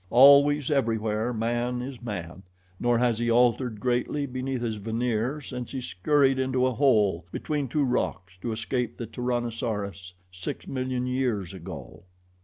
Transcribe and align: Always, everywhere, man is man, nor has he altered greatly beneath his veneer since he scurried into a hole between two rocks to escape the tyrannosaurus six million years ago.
Always, 0.09 0.71
everywhere, 0.71 1.31
man 1.31 1.83
is 1.83 2.01
man, 2.01 2.41
nor 2.79 2.97
has 2.97 3.19
he 3.19 3.29
altered 3.29 3.79
greatly 3.79 4.25
beneath 4.25 4.61
his 4.63 4.77
veneer 4.77 5.41
since 5.41 5.71
he 5.73 5.79
scurried 5.79 6.39
into 6.39 6.65
a 6.65 6.73
hole 6.73 7.27
between 7.31 7.67
two 7.67 7.83
rocks 7.85 8.33
to 8.41 8.51
escape 8.51 8.97
the 8.97 9.05
tyrannosaurus 9.05 10.13
six 10.31 10.65
million 10.67 11.05
years 11.05 11.53
ago. 11.53 12.01